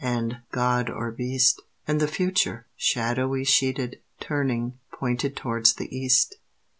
[0.03, 6.37] and "God or beast?" And the Future, shadowy sheeted, Turning, pointed towards the East.